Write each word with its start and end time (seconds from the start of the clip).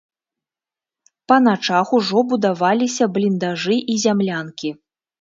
Па 1.33 1.37
начах 1.49 1.87
ужо 1.99 2.19
будаваліся 2.33 3.11
бліндажы 3.19 3.81
і 3.91 4.03
зямлянкі. 4.09 4.79